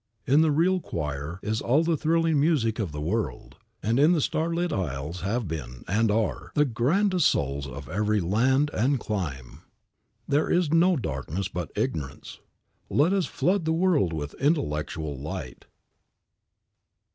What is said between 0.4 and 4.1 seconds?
the real choir is all the thrilling music of the world, and